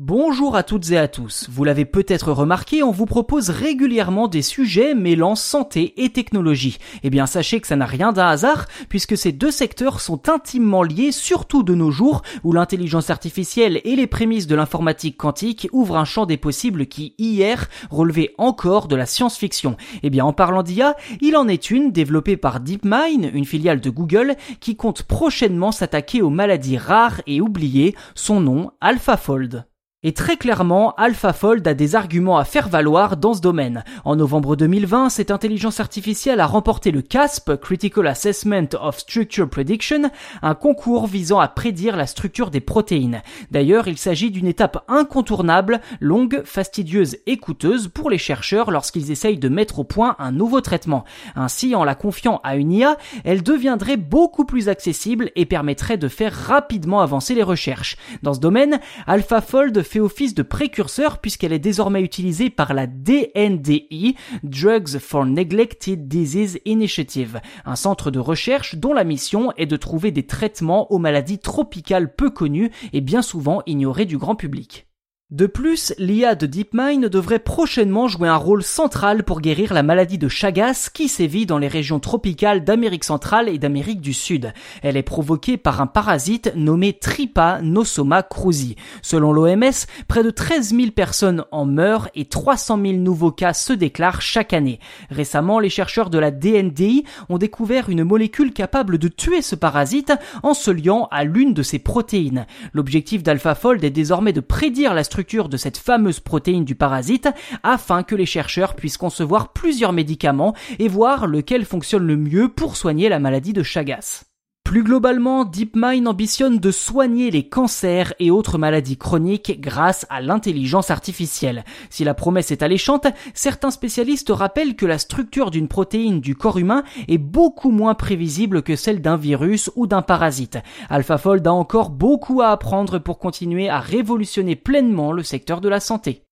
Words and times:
Bonjour 0.00 0.54
à 0.54 0.62
toutes 0.62 0.92
et 0.92 0.96
à 0.96 1.08
tous. 1.08 1.48
Vous 1.50 1.64
l'avez 1.64 1.84
peut-être 1.84 2.30
remarqué, 2.30 2.84
on 2.84 2.92
vous 2.92 3.04
propose 3.04 3.50
régulièrement 3.50 4.28
des 4.28 4.42
sujets 4.42 4.94
mêlant 4.94 5.34
santé 5.34 5.92
et 5.96 6.10
technologie. 6.10 6.78
Eh 7.02 7.10
bien, 7.10 7.26
sachez 7.26 7.58
que 7.60 7.66
ça 7.66 7.74
n'a 7.74 7.84
rien 7.84 8.12
d'un 8.12 8.28
hasard, 8.28 8.66
puisque 8.88 9.18
ces 9.18 9.32
deux 9.32 9.50
secteurs 9.50 10.00
sont 10.00 10.28
intimement 10.28 10.84
liés, 10.84 11.10
surtout 11.10 11.64
de 11.64 11.74
nos 11.74 11.90
jours, 11.90 12.22
où 12.44 12.52
l'intelligence 12.52 13.10
artificielle 13.10 13.80
et 13.82 13.96
les 13.96 14.06
prémices 14.06 14.46
de 14.46 14.54
l'informatique 14.54 15.16
quantique 15.16 15.68
ouvrent 15.72 15.96
un 15.96 16.04
champ 16.04 16.26
des 16.26 16.36
possibles 16.36 16.86
qui, 16.86 17.16
hier, 17.18 17.68
relevait 17.90 18.36
encore 18.38 18.86
de 18.86 18.94
la 18.94 19.04
science-fiction. 19.04 19.76
Eh 20.04 20.10
bien, 20.10 20.24
en 20.24 20.32
parlant 20.32 20.62
d'IA, 20.62 20.94
il 21.20 21.36
en 21.36 21.48
est 21.48 21.72
une 21.72 21.90
développée 21.90 22.36
par 22.36 22.60
DeepMind, 22.60 23.32
une 23.34 23.44
filiale 23.44 23.80
de 23.80 23.90
Google, 23.90 24.36
qui 24.60 24.76
compte 24.76 25.02
prochainement 25.02 25.72
s'attaquer 25.72 26.22
aux 26.22 26.30
maladies 26.30 26.78
rares 26.78 27.20
et 27.26 27.40
oubliées, 27.40 27.96
son 28.14 28.40
nom 28.40 28.70
AlphaFold. 28.80 29.66
Et 30.04 30.12
très 30.12 30.36
clairement, 30.36 30.94
AlphaFold 30.94 31.66
a 31.66 31.74
des 31.74 31.96
arguments 31.96 32.38
à 32.38 32.44
faire 32.44 32.68
valoir 32.68 33.16
dans 33.16 33.34
ce 33.34 33.40
domaine. 33.40 33.82
En 34.04 34.14
novembre 34.14 34.54
2020, 34.54 35.08
cette 35.08 35.32
intelligence 35.32 35.80
artificielle 35.80 36.38
a 36.38 36.46
remporté 36.46 36.92
le 36.92 37.02
CASP, 37.02 37.56
Critical 37.56 38.06
Assessment 38.06 38.68
of 38.80 38.96
Structure 38.96 39.50
Prediction, 39.50 40.08
un 40.40 40.54
concours 40.54 41.08
visant 41.08 41.40
à 41.40 41.48
prédire 41.48 41.96
la 41.96 42.06
structure 42.06 42.52
des 42.52 42.60
protéines. 42.60 43.22
D'ailleurs, 43.50 43.88
il 43.88 43.98
s'agit 43.98 44.30
d'une 44.30 44.46
étape 44.46 44.84
incontournable, 44.86 45.80
longue, 45.98 46.42
fastidieuse 46.44 47.16
et 47.26 47.36
coûteuse 47.36 47.88
pour 47.88 48.08
les 48.08 48.18
chercheurs 48.18 48.70
lorsqu'ils 48.70 49.10
essayent 49.10 49.36
de 49.36 49.48
mettre 49.48 49.80
au 49.80 49.84
point 49.84 50.14
un 50.20 50.30
nouveau 50.30 50.60
traitement. 50.60 51.02
Ainsi, 51.34 51.74
en 51.74 51.82
la 51.82 51.96
confiant 51.96 52.40
à 52.44 52.54
une 52.54 52.70
IA, 52.70 52.98
elle 53.24 53.42
deviendrait 53.42 53.96
beaucoup 53.96 54.44
plus 54.44 54.68
accessible 54.68 55.32
et 55.34 55.44
permettrait 55.44 55.98
de 55.98 56.06
faire 56.06 56.32
rapidement 56.32 57.00
avancer 57.00 57.34
les 57.34 57.42
recherches. 57.42 57.96
Dans 58.22 58.34
ce 58.34 58.38
domaine, 58.38 58.78
AlphaFold 59.08 59.87
fait 59.88 60.00
office 60.00 60.34
de 60.34 60.42
précurseur 60.42 61.18
puisqu'elle 61.18 61.52
est 61.52 61.58
désormais 61.58 62.02
utilisée 62.02 62.50
par 62.50 62.74
la 62.74 62.86
DNDI, 62.86 64.14
Drugs 64.42 64.98
for 64.98 65.24
Neglected 65.24 66.06
Disease 66.06 66.58
Initiative, 66.64 67.40
un 67.64 67.76
centre 67.76 68.10
de 68.10 68.18
recherche 68.18 68.76
dont 68.76 68.92
la 68.92 69.04
mission 69.04 69.52
est 69.56 69.66
de 69.66 69.76
trouver 69.76 70.10
des 70.10 70.26
traitements 70.26 70.92
aux 70.92 70.98
maladies 70.98 71.38
tropicales 71.38 72.14
peu 72.14 72.30
connues 72.30 72.70
et 72.92 73.00
bien 73.00 73.22
souvent 73.22 73.62
ignorées 73.66 74.06
du 74.06 74.18
grand 74.18 74.36
public. 74.36 74.87
De 75.30 75.44
plus, 75.44 75.92
l'IA 75.98 76.34
de 76.34 76.46
DeepMind 76.46 77.04
devrait 77.04 77.38
prochainement 77.38 78.08
jouer 78.08 78.30
un 78.30 78.36
rôle 78.36 78.62
central 78.62 79.24
pour 79.24 79.42
guérir 79.42 79.74
la 79.74 79.82
maladie 79.82 80.16
de 80.16 80.26
Chagas 80.26 80.88
qui 80.90 81.06
sévit 81.06 81.44
dans 81.44 81.58
les 81.58 81.68
régions 81.68 82.00
tropicales 82.00 82.64
d'Amérique 82.64 83.04
centrale 83.04 83.50
et 83.50 83.58
d'Amérique 83.58 84.00
du 84.00 84.14
Sud. 84.14 84.54
Elle 84.82 84.96
est 84.96 85.02
provoquée 85.02 85.58
par 85.58 85.82
un 85.82 85.86
parasite 85.86 86.54
nommé 86.56 86.94
Trypanosoma 86.94 88.22
cruzi. 88.22 88.76
Selon 89.02 89.34
l'OMS, 89.34 89.84
près 90.08 90.22
de 90.22 90.30
13 90.30 90.74
000 90.74 90.92
personnes 90.92 91.44
en 91.52 91.66
meurent 91.66 92.08
et 92.14 92.24
300 92.24 92.80
000 92.80 92.94
nouveaux 92.94 93.30
cas 93.30 93.52
se 93.52 93.74
déclarent 93.74 94.22
chaque 94.22 94.54
année. 94.54 94.80
Récemment, 95.10 95.60
les 95.60 95.68
chercheurs 95.68 96.08
de 96.08 96.18
la 96.18 96.30
DNDI 96.30 97.04
ont 97.28 97.36
découvert 97.36 97.90
une 97.90 98.02
molécule 98.02 98.54
capable 98.54 98.96
de 98.96 99.08
tuer 99.08 99.42
ce 99.42 99.56
parasite 99.56 100.14
en 100.42 100.54
se 100.54 100.70
liant 100.70 101.06
à 101.10 101.24
l'une 101.24 101.52
de 101.52 101.62
ses 101.62 101.80
protéines. 101.80 102.46
L'objectif 102.72 103.22
d'AlphaFold 103.22 103.84
est 103.84 103.90
désormais 103.90 104.32
de 104.32 104.40
prédire 104.40 104.94
la 104.94 105.04
de 105.18 105.56
cette 105.56 105.78
fameuse 105.78 106.20
protéine 106.20 106.64
du 106.64 106.76
parasite 106.76 107.28
afin 107.64 108.04
que 108.04 108.14
les 108.14 108.26
chercheurs 108.26 108.76
puissent 108.76 108.96
concevoir 108.96 109.52
plusieurs 109.52 109.92
médicaments 109.92 110.54
et 110.78 110.86
voir 110.86 111.26
lequel 111.26 111.64
fonctionne 111.64 112.06
le 112.06 112.16
mieux 112.16 112.48
pour 112.48 112.76
soigner 112.76 113.08
la 113.08 113.18
maladie 113.18 113.52
de 113.52 113.64
Chagas. 113.64 114.27
Plus 114.68 114.82
globalement, 114.82 115.46
DeepMind 115.46 116.06
ambitionne 116.06 116.58
de 116.58 116.70
soigner 116.70 117.30
les 117.30 117.48
cancers 117.48 118.12
et 118.18 118.30
autres 118.30 118.58
maladies 118.58 118.98
chroniques 118.98 119.62
grâce 119.62 120.04
à 120.10 120.20
l'intelligence 120.20 120.90
artificielle. 120.90 121.64
Si 121.88 122.04
la 122.04 122.12
promesse 122.12 122.50
est 122.50 122.62
alléchante, 122.62 123.06
certains 123.32 123.70
spécialistes 123.70 124.28
rappellent 124.28 124.76
que 124.76 124.84
la 124.84 124.98
structure 124.98 125.50
d'une 125.50 125.68
protéine 125.68 126.20
du 126.20 126.34
corps 126.34 126.58
humain 126.58 126.82
est 127.08 127.16
beaucoup 127.16 127.70
moins 127.70 127.94
prévisible 127.94 128.60
que 128.60 128.76
celle 128.76 129.00
d'un 129.00 129.16
virus 129.16 129.70
ou 129.74 129.86
d'un 129.86 130.02
parasite. 130.02 130.58
AlphaFold 130.90 131.46
a 131.46 131.52
encore 131.54 131.88
beaucoup 131.88 132.42
à 132.42 132.48
apprendre 132.48 132.98
pour 132.98 133.18
continuer 133.18 133.70
à 133.70 133.80
révolutionner 133.80 134.54
pleinement 134.54 135.12
le 135.12 135.22
secteur 135.22 135.62
de 135.62 135.70
la 135.70 135.80
santé. 135.80 136.27